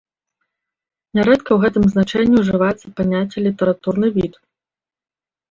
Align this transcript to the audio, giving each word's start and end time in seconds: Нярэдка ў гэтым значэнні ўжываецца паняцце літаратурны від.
Нярэдка 1.19 1.49
ў 1.55 1.59
гэтым 1.65 1.85
значэнні 1.93 2.37
ўжываецца 2.45 2.87
паняцце 3.01 3.37
літаратурны 3.49 4.07
від. 4.19 4.33